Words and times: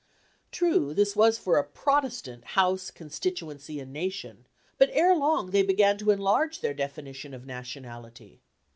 True, 0.51 0.95
this 0.95 1.15
was 1.15 1.37
for 1.37 1.59
a 1.59 1.63
Protestant 1.63 2.43
House, 2.57 2.89
constituency, 2.89 3.79
and 3.79 3.93
nation; 3.93 4.47
but 4.79 4.89
ere 4.93 5.13
long 5.15 5.51
they 5.51 5.61
began 5.61 5.95
to 5.99 6.09
enlarge 6.09 6.61
their 6.61 6.73
definition 6.73 7.35
of 7.35 7.45
nationality. 7.45 8.41